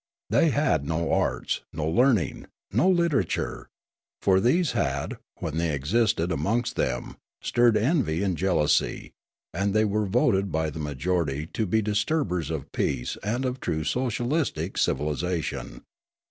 [0.31, 3.69] The}' had no arts, no learning, no literature;
[4.19, 9.11] for these had, when they existed amongst them, stirred envy and jealousy,
[9.53, 13.83] and they were voted by the majority to be disturbers of peace and of true
[13.83, 15.83] socialistic civilisation.